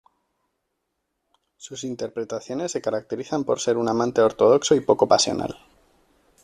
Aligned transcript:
Sus 1.57 1.83
interpretaciones 1.83 2.71
se 2.71 2.81
caracterizan 2.81 3.43
por 3.43 3.59
ser 3.59 3.77
un 3.77 3.87
amante 3.87 4.21
ortodoxo 4.21 4.73
y 4.73 4.79
poco 4.79 5.07
pasional. 5.07 5.59